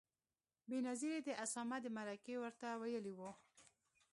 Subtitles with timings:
[0.67, 3.19] بېنظیرې د اسامه د مرکې ورته ویلي و.